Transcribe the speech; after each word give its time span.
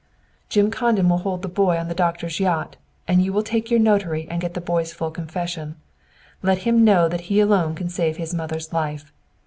"Jim 0.49 0.71
Condon 0.71 1.07
will 1.09 1.19
hold 1.19 1.43
the 1.43 1.47
boy 1.47 1.77
on 1.77 1.87
the 1.87 1.93
doctor's 1.93 2.39
yacht, 2.39 2.75
and 3.07 3.23
you 3.23 3.31
will 3.31 3.43
take 3.43 3.69
your 3.69 3.79
notary 3.79 4.27
and 4.31 4.41
get 4.41 4.55
the 4.55 4.59
boy's 4.59 4.91
full 4.91 5.11
confession. 5.11 5.75
Let 6.41 6.63
him 6.65 6.83
know 6.83 7.07
that 7.07 7.21
he 7.29 7.39
alone 7.39 7.75
can 7.75 7.87
save 7.89 8.17
his 8.17 8.33
mother's 8.33 8.73
life. 8.73 9.13